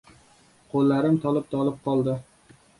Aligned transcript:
Qo‘llarim 0.71 1.21
tolib-tolib 1.27 1.79
qoladi. 1.87 2.19